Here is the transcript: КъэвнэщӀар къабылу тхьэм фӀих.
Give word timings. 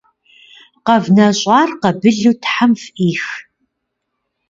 КъэвнэщӀар 0.87 1.69
къабылу 1.81 2.33
тхьэм 2.41 2.71
фӀих. 2.81 3.23